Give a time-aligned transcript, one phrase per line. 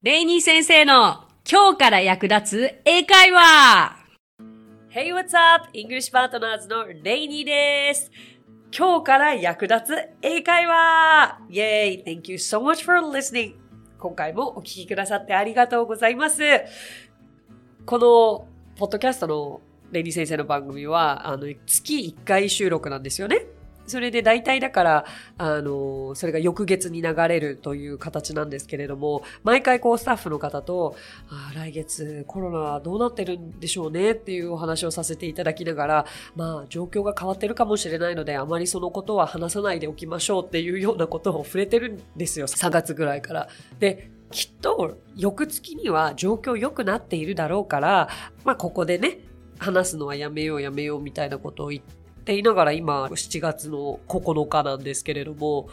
[0.00, 3.96] レイニー先生の今日から役立つ英会話
[4.90, 5.68] !Hey, what's up?
[5.74, 8.12] English Partners のレイニーです。
[8.70, 12.04] 今日から役立つ英会話 !Yay!
[12.04, 13.56] Thank you so much for listening!
[13.98, 16.44] 今回もお聞きくださってありがとうございます。
[17.84, 18.46] この、
[18.76, 19.60] ポッドキャストの
[19.90, 23.57] レイニー先生の番組は、あの、月1回収録なんですよね。
[23.88, 25.04] それで大体だから、
[25.38, 30.96] あの、それが翌月に流れるという形なんですけれども、毎回こうスタッフの方と、
[31.30, 36.06] あ来月コロナどうなってるんでしょうねっていうお話をさせていただきながら、
[36.36, 42.46] まあ状況が変わってるかもしれないので、あまりそのことは話さないでおきましょうっていうようなことを触れてるんですよ。
[42.46, 43.48] 3月ぐらいから。
[43.78, 48.08] で、きっと翌月には状況良くなっているだろうから、
[48.44, 49.20] まあここでね、
[49.58, 51.82] 話すのはやめようやめようみたいなことを言っ、
[52.28, 55.70] っていながら今7月の9日なんですけれども、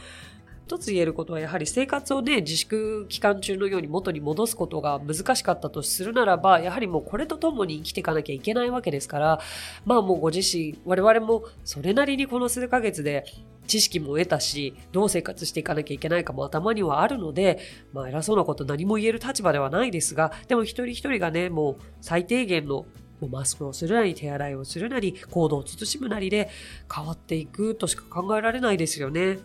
[0.67, 9.41] 一つ言えることはやはり生活をね、自粛期間中のように元に戻すことが難しかったとするならば、やはりもうこれと共に生きていかなきゃいけないわけですから、
[9.84, 13.25] まあもうご自身、我々もそれなりにこの数ヶ月で
[13.67, 17.59] 知識も得たし、どう生活していかなきゃいけないかも頭にはあるので、
[17.91, 22.85] まあ偉そうなこと何も言える立場ではないですが、でも一人一人がね、もう最低限の
[23.21, 26.49] もうマスクをするなり、手洗いをするなり、行動を慎むなりで
[26.94, 29.40] 変わっていくとしか考えられないですよね。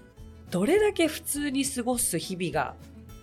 [0.50, 2.74] どれだけ普通に過ごす日々が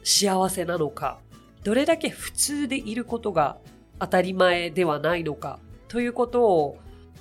[0.03, 1.19] 幸せなのか、
[1.63, 3.57] どれだけ普通でいることが
[3.99, 5.59] 当たり前ではないのか、
[5.89, 6.77] ということを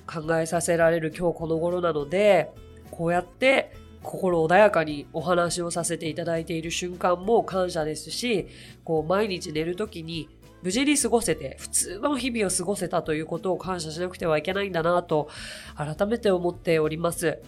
[0.07, 2.51] 考えさせられる今日この頃なので、
[2.93, 8.47] こうやって心穏やかにお話をさせていただいている瞬間も感謝ですし、
[8.85, 10.29] こう毎日寝るときに
[10.63, 15.29] 無事に過ごせて、普通の日々を過ごせたということを感謝しなくてはいけないんだなと、
[15.77, 17.39] 改めて思っております。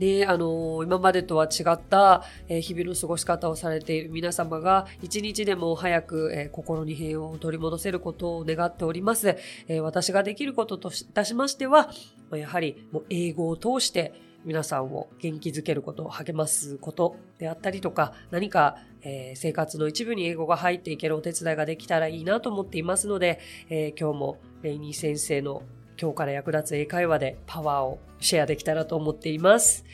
[0.00, 9.36] で、あの今までとは違った、え日々の過ごし方をされている皆様が、一日でも早く、え心に平穏を取り戻せることを願っております。
[9.68, 11.90] え私ができることといたしましては、
[12.32, 25.62] やはりもう英語を通して、皆さんを元気づけること、励ますことであったりとか、何か、えー、生活の一部に英語が入っていけるお手伝いができたらいいなと思っていますので、えー、今日もレイニー先生の
[26.00, 29.84] 今日から役立つ英会話でパワーをシェアできたらと思っています。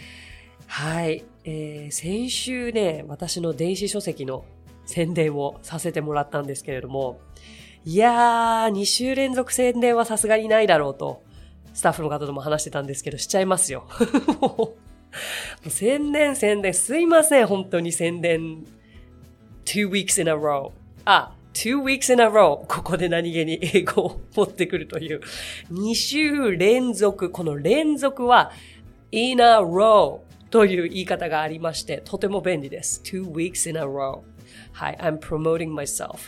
[0.67, 1.25] はい。
[1.45, 4.45] えー、先週ね、私の電子書籍の
[4.85, 7.19] 宣伝をさせてもらったんですけれども、
[7.85, 11.23] いやー、2週連続宣伝はさすがにないだろうと
[11.77, 13.87] スタッフの方とも話してたんですけど、しちゃいますよ。
[15.69, 18.65] 宣伝宣伝、すいません、本当に宣伝。
[19.67, 20.73] two weeks in a row.
[21.05, 22.65] あ、two weeks in a row.
[22.67, 25.21] ここで何気に英語を持ってくるという。
[25.71, 27.29] 2週連続。
[27.29, 28.53] この連続は
[29.13, 33.03] in a row という言い方がありまして、とても便利です。
[33.05, 34.23] two weeks in a row.
[34.73, 36.21] はい、I'm promoting myself.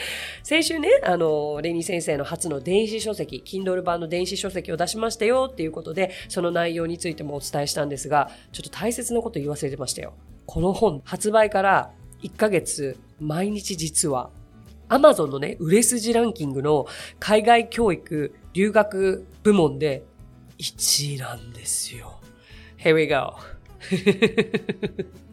[0.42, 10.14] 先週ね、あの、レニー先生の初の電子書籍、Kindle 版の電子書籍を出しましたよっていうことで、その内容についてもお伝えしたんですが、ちょっと大切なこと言い忘れてましたよ。
[10.46, 11.92] この本、発売から
[12.22, 14.30] 1ヶ月、毎日実は、
[14.88, 16.86] Amazon のね、売れ筋ランキングの
[17.18, 20.04] 海外教育、留学部門で
[20.58, 22.20] 1位なんですよ。
[22.78, 23.34] Here we go.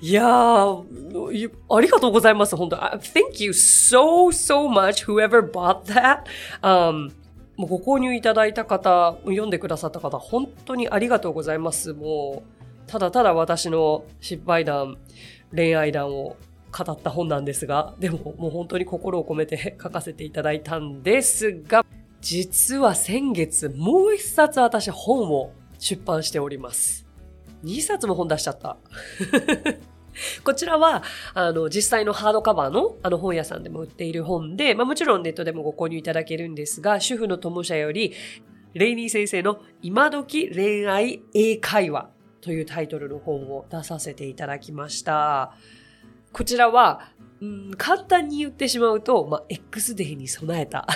[0.00, 6.24] いやー、ありがとうございます、本当 Thank you so, so much, whoever bought that.、
[6.62, 7.10] Um,
[7.56, 11.92] もうご購入いただいた方、読んでくださった方、本当にありがとうございます。
[11.92, 14.98] もう、ただただ私の失敗談、
[15.54, 16.36] 恋愛談を
[16.76, 21.86] 語った本なんですが、でももう本当に心を込めて書かせていただいたんですが、
[22.20, 27.03] 実は先月もう一冊私本を出版しております。
[27.64, 28.76] 2冊も本出しちゃった。
[30.44, 31.02] こちらは、
[31.34, 38.12] あの、実際のハードカバーの、あの本屋さんでも売っている本で、まあもちろんネットでもご購入いただけるんですが、主婦の友社より、
[38.74, 42.10] レイニー先生の今時恋愛英会話
[42.40, 45.54] というタイトルの本を出させていただきました。
[46.32, 50.86] こちらは、うん、簡単に言ってしまうと、まあ、X デーに備えた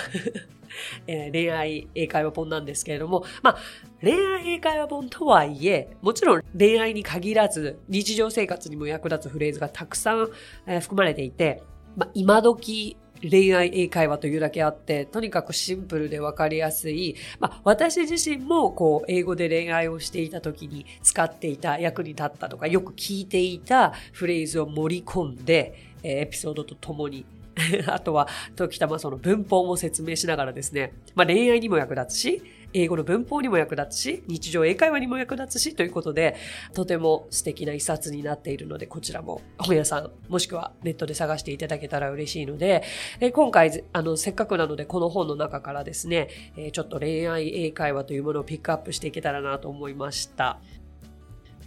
[1.07, 3.57] えー、恋愛英会話本なんですけれども、まあ、
[4.01, 10.29] 恋愛英会話本とはいえ、もちろん恋愛に限らず、日常生活にも役立つフレーズがたくさん、
[10.67, 11.63] えー、含まれていて、
[11.95, 17.15] まあ、今時恋愛英会話というだけあって、とにかくシンプルでわかりやすい。
[17.39, 27.25] まあ、私自身も、こう、英語で恋愛をしていた時に使っていた、役に立ったとか、よく聞いていたフレーズを盛り込んで、えー、エピソードとともに
[27.87, 32.41] あとは、時たまその文法も説明しながらですね、まあ恋愛にも役立つし、
[32.73, 36.35] 英語の文法にも役立つし、日常英会話にも役立つし、ということで、
[36.73, 42.83] とても素敵な一冊になっているので、こちらも本屋さん、もしくはネットで探していただけたら嬉しいので、
[43.19, 50.59] え今回、あの、せっかくなので、この本の中からですね、えちょっと恋愛英会話というものをピックアップしていけたらなと思いました。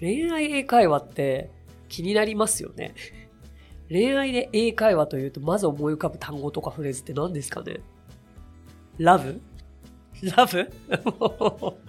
[0.01, 1.51] 恋愛英会話って
[1.89, 2.95] 気になりますよね。
[3.93, 7.81] 恋愛で英会話というと、まず思い浮かぶ単語とかフレーズって何ですかね？
[8.99, 9.41] ラブ？
[10.23, 10.71] ラブ？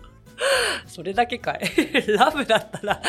[0.88, 1.62] それだけかい
[2.18, 3.02] ラブだったら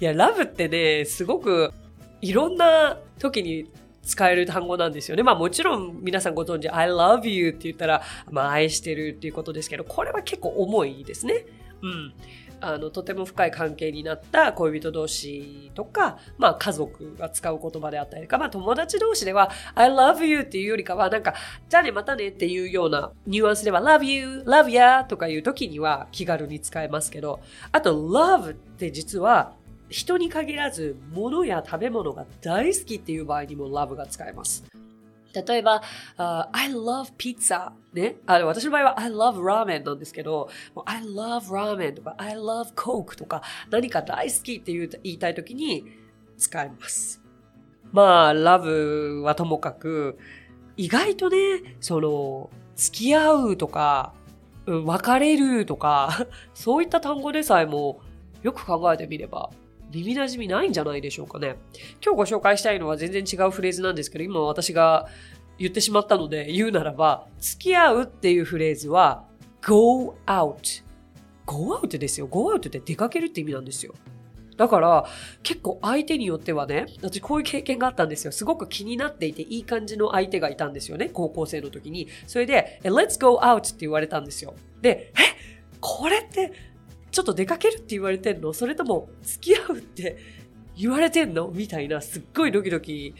[0.00, 1.72] いや、ラブってね、すごく
[2.20, 3.70] いろんな時に
[4.02, 5.22] 使える単語なんですよね。
[5.22, 11.46] まあもちろん皆さんご存知、I love you って言ったら、まあ愛してるっていうことですけど、これは結構重いですね。
[11.82, 12.12] うん。
[12.62, 21.34] あの、とても深い関係になった恋人同士とか、まあ家族が使う言葉であったりとか、まあ友達同士では I love you っていうよりかはなんか、
[21.68, 27.40] じゃあねまたねっていうようなニュアンスでは love you, love ya とかいう時には気軽に使えますけど、
[27.72, 29.54] あと love って実は
[29.88, 34.64] 人に限らず物や食べ物が大好きっていう場合にも love が使えます。
[35.34, 35.82] 例えば、
[36.18, 38.16] uh, I love pizza ね。
[38.26, 40.48] あの、私の場合は I love ramen なんですけど、
[40.84, 45.86] I love ramen とか I love coke とか何か大好きって言いたいときに
[46.36, 47.22] 使います。
[47.92, 50.18] まあ、love はともかく、
[50.76, 54.14] 意外とね、その、付き合うとか、
[54.66, 58.00] 別れるとか、 そういった単語でさえも
[58.42, 59.50] よく考えてみれば
[59.92, 61.56] 耳馴染みないんじゃないでしょうかね。
[62.04, 65.08] 今日ご紹介したいのは全然違うフレーズなんですけど、今私が
[65.58, 69.24] 言ってしまったので言うならば、付き合うっていうフレーズは
[69.60, 70.82] go out。
[71.46, 72.26] go out ですよ。
[72.26, 73.94] go out って出かけるって意味なんですよ。
[74.56, 75.06] だから
[75.42, 78.32] 結構相手によってはね、私こういう経験があったんですよ。
[78.32, 81.10] すごく気になっていていい感じの相手がいたんですよね。
[81.12, 82.08] 高校生の時に。
[82.26, 84.54] それで、let's go out って言われたんですよ。
[84.80, 85.42] で、え
[85.80, 86.52] これって
[87.12, 90.16] ちょっと出かけるって言われてんのそれとも付き合うって
[90.76, 91.48] 言われてんの？
[91.48, 93.14] みたいなすっごいドキドキ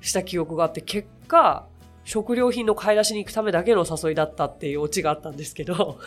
[0.00, 1.66] した記憶があって結果
[2.04, 5.98] 食料品の買い出しに行くためだけの誘いだったっていうオチがあったんですけど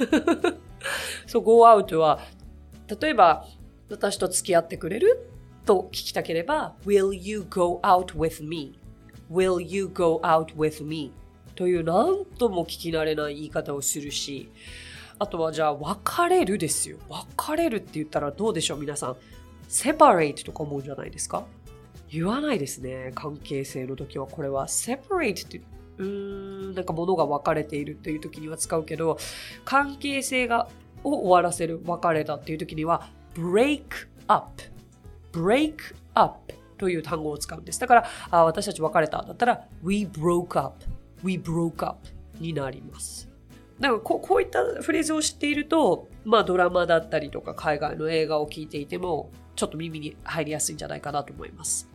[1.25, 2.19] そう、go out は
[3.01, 3.47] 例えば
[3.89, 5.29] 私と付き合ってくれる？
[5.65, 11.13] と聞きたければ will you go out with me?will you go out with me?
[11.55, 14.49] という何とも聞き慣れない言い方をするし
[15.23, 16.97] あとはじゃあ別れるですよ。
[17.07, 19.15] 別れるって言ったらどうでしょう皆さん。
[19.69, 21.45] セパレートとか思うじゃないですか
[22.09, 23.13] 言わないですね。
[23.15, 24.27] 関係性の時は。
[24.27, 25.61] これはセパレートって
[25.97, 26.05] うー
[26.71, 29.17] ん、なんか物が分かれているっていう時には使うけど、
[29.63, 30.67] 関係性が
[31.05, 33.83] を終わらせる別れたっていう時には break
[34.27, 34.61] up
[35.31, 37.79] break up という単語を使うんです。
[37.79, 40.83] だから、あ私たち別れただったら we broke up
[41.23, 42.05] we broke up
[42.39, 43.32] になります。
[43.83, 51.89] だかここういったフレーズを知っていると、まあドラマだったりとか海外の映画を聞いていても、ちょっと耳に入りやすいんじゃないかなと思います。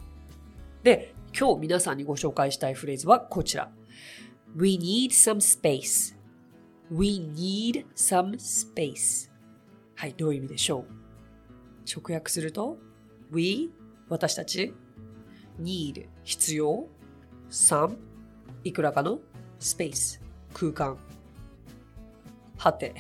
[0.83, 3.71] で、今日皆さんにご紹介したいフレーズはこちら。
[4.55, 6.15] We need some space.
[6.91, 9.31] We need some space.
[9.95, 10.85] はい、どういう意味でしょう？
[11.91, 12.77] 直訳すると、
[13.33, 13.71] We,
[14.11, 14.75] 私たち、
[15.61, 16.87] need, 必要、
[17.51, 17.97] some,
[18.63, 19.21] いくらかの
[19.59, 20.21] ？space,
[20.53, 20.99] 空間。
[22.59, 22.95] はて。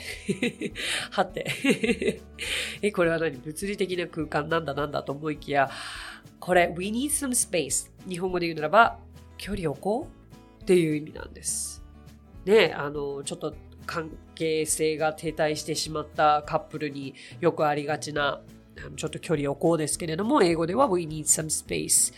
[1.11, 2.23] はて。
[2.81, 3.37] え、これは何？
[3.37, 5.69] 物理的な空間なんだなんだと思いきや、
[6.41, 7.91] これ、we need some space。
[8.09, 8.99] 日本語で言うならば、
[9.37, 10.09] 距離を置こ
[10.61, 10.63] う？
[10.63, 11.83] っていう意味なんです。
[12.45, 13.55] ねあの、ちょっと
[13.85, 18.43] 関係性が停滞してしまったカップルによくありがちな、
[18.97, 22.15] ちょっと距離を置こうですけれども、英語では we need some space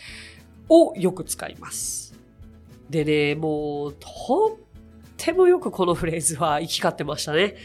[0.69, 2.15] をよく使います。
[2.91, 4.59] でね、もう、本
[5.21, 7.57] てもよくこのフレーズは行き交ってましたね。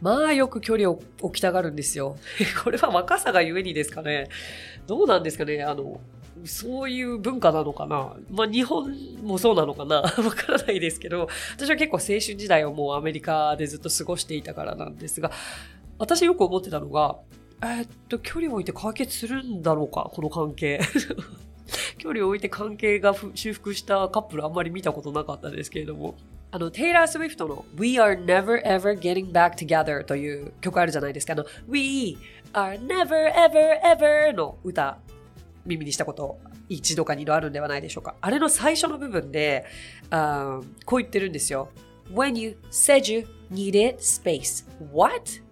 [0.00, 2.16] まあよく距離を置きたがるんですよ。
[2.62, 4.28] これは若さがゆえにですかね。
[4.86, 5.62] どうなんですかね。
[5.62, 6.00] あの、
[6.44, 15.32] そういう文化なのかなまあ日本もそうなのかな わからないですけど、私は結構青春時代をもうアメリカでずっと過ごしていたからなんですが、
[15.98, 17.16] 私よく思ってたのが、
[17.62, 20.80] えー、っと、距離を置いて解決するんだろうかこの関係。
[21.98, 26.14] 距離を置いて関係が修復したカップルあんまり見たことなかったですけれども。
[26.50, 31.34] あの、テイラー・スウィフトの We are never ever getting back together という曲あるじゃないですか。
[31.34, 32.16] あの、We
[32.54, 34.98] are never ever ever の歌、
[35.66, 36.38] 耳にしたこと
[36.68, 38.14] 一度か二度あるんではないでしょうか。
[38.20, 39.66] あれの最初の部分で、
[40.10, 41.70] あこう言ってるんですよ。
[42.12, 44.66] When you said you needed space.
[44.92, 45.42] What?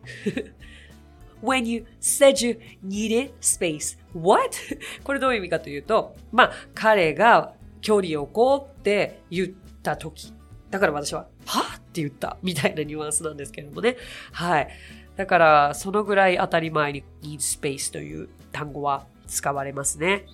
[1.42, 3.98] When you said you needed space.
[4.14, 4.56] What?
[5.04, 9.48] これどういう意味かというと、まあ、彼が距離を置こうって言っ
[9.82, 10.32] た時。
[10.76, 13.96] だから私は、はって言ったみたいなニュアンスなんですけれどもね。
[14.32, 14.68] はい。
[15.16, 20.26] だから、そのぐらい当たり前に need space という単語は使われますね。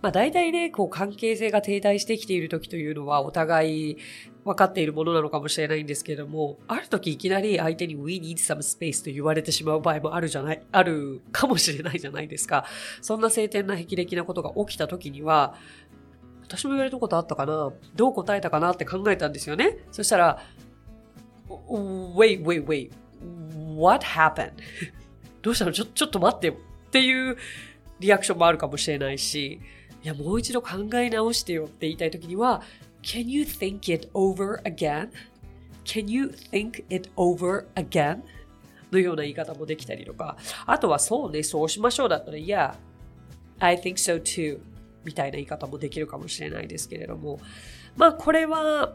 [0.00, 3.96] まあ大体ね、こう関係性が停滞してきている時というのはお互い
[4.44, 12.64] 分かっているものなのかもしれないんですけれども、ある時いきなり相手に We need some space と言われてしまう場合もあるじゃない、あるかもしれないじゃないですか。
[13.00, 15.56] そんな晴天な霹靂なことが起きた時には、
[16.42, 19.78] 私も言われたことあったかなどう答えたかなって考えたんですよね。
[19.90, 20.38] そしたら、
[21.48, 22.90] wait, wait, wait,
[23.76, 24.52] what happened?
[25.42, 25.72] どうしたの？
[25.72, 27.36] ちょ、ちょっと待ってよっていう
[28.00, 29.60] リアクションもあるかもしれないし、
[30.02, 32.62] いや、もう一度考え直してよって言いたいときには、
[33.02, 38.22] Can you think it over again?Can you think it over again?
[38.90, 42.74] のような言い方もできたりとか、あとはそうね、そうしましょうだったら、Yeah,
[43.58, 44.60] I think so too
[45.04, 47.40] みたいな言い方もできるかもしれないですけれども、
[47.96, 48.94] まあこれは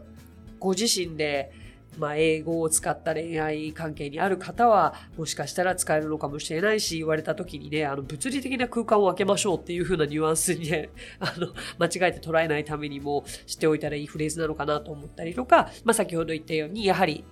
[0.60, 1.52] ご自身で
[1.98, 11.48] まあ、英語を使った恋愛関係にある方は、もしかしたら使えるのかもしれないし、言われた時にね、あの、物理的な空間を空けましょうっていう風なニュアンスにね、 あの、
[11.80, 17.24] 間違えて捉えないためにも知っておいたらいいフレーズなのかなと思ったりとか、まあ、先ほど言ったように、やはり、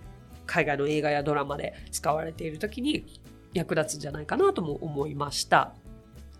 [0.47, 3.03] 海外の映画やドラマで使われている時に
[3.53, 5.73] 役立つんじゃないかなとも思いました。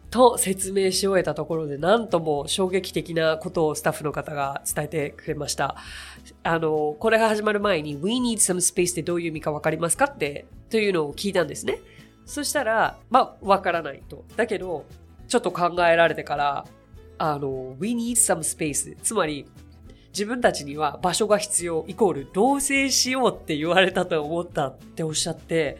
[0.09, 5.75] と説明し終えたところで、なんとも衝撃的なことをスタッフの方が伝えてくれました。
[6.43, 11.79] あの、これが始まる前に、We need some space ってどういう意味かわかりますかって、というのを聞いたんですね。
[12.25, 14.25] そしたら、まあ、わからないと。
[14.35, 14.85] だけど、
[15.27, 16.65] ちょっと考えられてから、
[17.17, 18.97] あの、We need some space。
[19.01, 19.45] つまり、
[20.09, 25.77] 自分たちには場所が必要、イコール同棲しようって言われたと思ったっておっしゃって、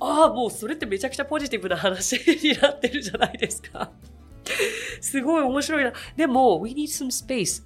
[0.00, 3.90] ああ、もうそれってめちゃくちゃポジティブな話になってるじゃないですか。
[5.00, 5.92] すごい面白いな。
[6.16, 7.64] でも、we need some space.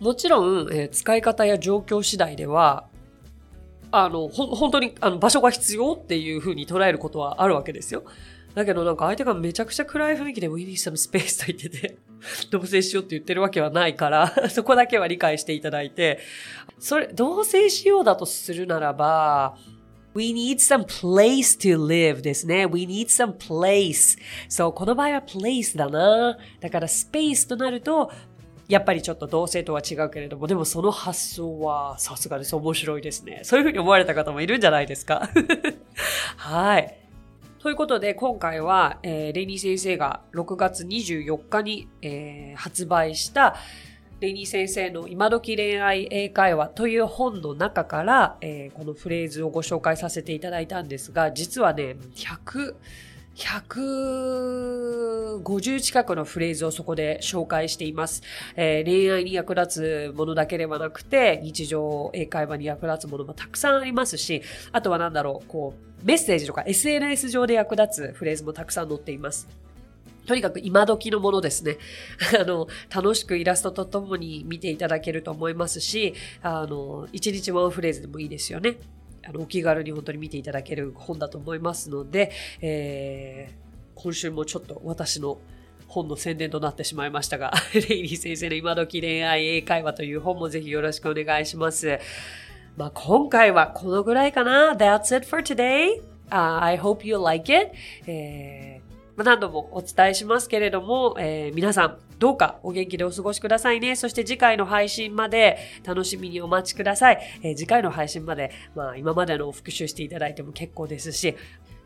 [0.00, 2.86] もちろん、えー、使い方や状況次第では、
[3.90, 8.04] あの、ほ、本当に、あの、場所が必要っていう風に捉えることはあるわけですよ。
[8.54, 11.96] だけどなんか相手がめちゃくちゃ暗い雰囲気で We need some space と言ってて、
[12.50, 16.18] 同棲しようって言ってるわけはないから、 そこだけは理解していただいて、
[16.78, 19.56] それ、同棲しようだとするならば、
[20.14, 22.66] We need some place to live ですね。
[22.66, 24.18] We need some place.
[24.48, 26.38] そう、この場合は place だな。
[26.60, 28.10] だから space となると、
[28.68, 32.54] やっぱりちょっと同性とは違うけれども、でもその発想はさすがです。
[32.56, 33.40] 面白いですね。
[33.42, 35.28] そういうふうに思われた方もいるんじゃないですか。
[36.36, 36.98] はい。
[37.58, 43.56] ということで、今回は、えー、レニー先生が6月24日に、えー、発売した、
[44.22, 52.76] レニー先生の今時恋愛英会話という本の中から、えー、このフレーズをご紹介させていただいたんですが、実はね、100、
[53.34, 58.22] 150近くのフレーズをそこで紹介しています。
[58.54, 69.48] えー、恋愛に役立つものだけではなくて、日常英会話に役立つものもたくさんありますし、あとは何だろう、こう、メッセージとか SNS 上で役立つフレーズもたくさん載っています。
[70.26, 71.78] とにかく今時のものですね。
[72.38, 78.76] あの、楽しくイラストとともに見ていただけると思いますし、あの、一日ワンフレーズでもいいですよね。
[79.24, 85.38] あの、お気軽に本当に見ていただける本だと思いますので、えー、今週もちょっと私の
[85.88, 91.98] 本の宣伝となってしまいましたが、 レイリー先生の今時恋愛英会話という本もぜひよろしくお願いします。
[92.76, 94.74] まあ、今回はこのぐらいかな。
[94.74, 96.00] That's it for today.、
[96.30, 97.72] Uh, I hope you like it.、
[98.06, 98.81] えー
[99.16, 103.96] 何度もお伝えしますけれども、えー、皆さんどうかお元気でお過ごしくださいね。
[103.96, 107.18] そして次回の配信まで楽しみにお待ちください。
[107.42, 111.36] えー、次回の配信まで、まあ今までの復習していただいても結構ですし、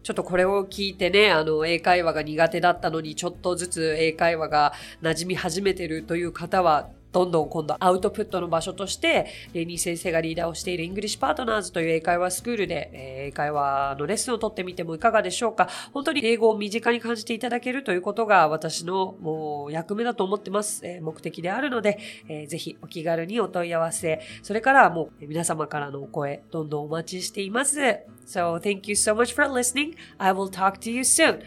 [0.03, 20.87] ちょっとこれを聞いてね、あの、英会話が苦手だったのに、ちょっとずつ英会話が馴染み始めてるという方は、どんどん今度アウトプットの場所として、レイニー先生がリーダーをしているイングリッシュパートナーズという英会話スクールで、英会話のレッスンを取ってみてもいかがでしょうか本当に英語を身近に感じていただけるということが私のもう役目だと思ってます。
[20.87, 27.81] え目的であるので、えー、ぜひお気軽にお問い合わせ、それからもう皆様からのお声、どんどんお待ちしています。
[28.27, 29.95] So thank you so much for listening.
[30.19, 31.41] I will talk to you soon.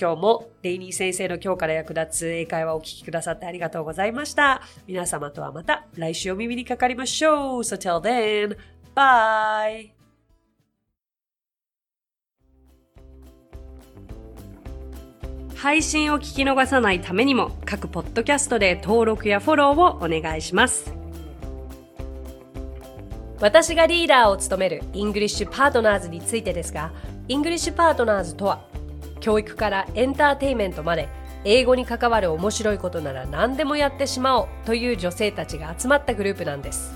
[0.00, 4.62] 今日もレイニー先生の今日から役立つ英会話をお聞きくださってありがとうございました。
[4.86, 7.60] 皆様とはまた来週お耳にかかりましょう。
[7.60, 8.56] So till then,
[8.94, 9.90] bye!
[15.54, 20.94] 配信を聞き逃さないためにも各ポッドキャストで登録やフォローをお願いします。
[23.38, 26.90] 私がリーダーを務めるイングリッシュパートナーズについてですが、
[27.28, 28.69] イングリッシュパートナーズとは
[29.20, 31.08] 教育からエンターテイメントまで
[31.44, 36.92] 英語に関わる面白いことなら何でもやってしまおうという女性たちが集まったグループなんです。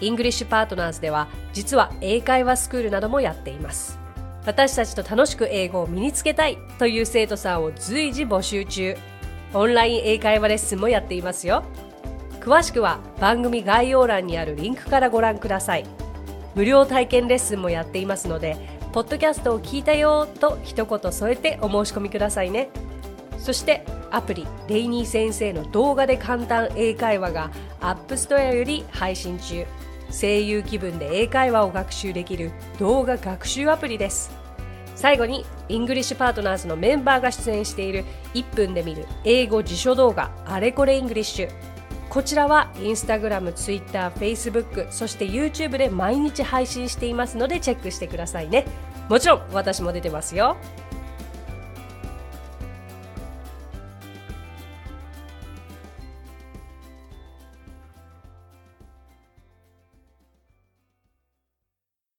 [0.00, 3.98] イングリッシュパートナーズでは実は英会話スクールなどもやっています。
[4.44, 8.96] 私たちと楽しく英語を身につけたいという生徒さんを随時募集中。
[9.54, 11.64] オンライン英会話レッスンもやっていますよ。
[12.40, 15.86] 詳しくは番組概要欄にあるリンクからご覧ください。
[16.54, 22.70] 無料体験レッスンもやっていますので、ポッドキャストを聞いたよと一言添えてお申し込みくださいね。
[23.38, 27.50] そしてアプリレイニー先生の動画で簡単英会話が
[27.80, 29.66] アップストアより配信中。
[30.10, 34.30] 声優気分で英会話を学習できる動画学習アプリです。
[34.96, 41.75] 最後にイングリッシュパートナーズのメンバーが出演している1分で見る英語辞書動画あれこれイングリッシュ
[42.08, 48.64] こちらはインスタグラム、ツイッター、フェイスブック、そして YouTube で毎日配信していますのでチェックしてくださいね。
[49.08, 50.56] もちろん私も出てますよ。